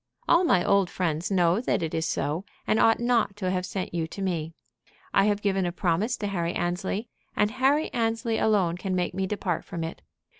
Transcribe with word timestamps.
"All 0.27 0.43
my 0.43 0.65
old 0.65 0.89
friends 0.89 1.29
know 1.29 1.61
that 1.61 1.83
it 1.83 1.93
is 1.93 2.07
so, 2.07 2.43
and 2.65 2.79
ought 2.79 2.99
not 2.99 3.35
to 3.35 3.51
have 3.51 3.67
sent 3.67 3.93
you 3.93 4.07
to 4.07 4.21
me. 4.23 4.55
I 5.13 5.25
have 5.25 5.43
given 5.43 5.63
a 5.63 5.71
promise 5.71 6.17
to 6.17 6.27
Harry 6.29 6.53
Annesley, 6.55 7.07
and 7.35 7.51
Harry 7.51 7.93
Annesley 7.93 8.39
alone 8.39 8.77
can 8.77 8.95
make 8.95 9.13
me 9.13 9.27
depart 9.27 9.63
from 9.63 9.83
it." 9.83 10.01